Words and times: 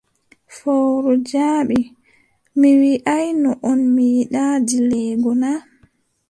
Fowru 0.57 1.13
jaabi: 1.29 1.79
Mi 2.59 2.69
wiʼaayno 2.81 3.51
on, 3.69 3.79
mi 3.95 4.03
yiɗaa 4.15 4.55
dileego 4.67 5.31
na? 5.41 5.51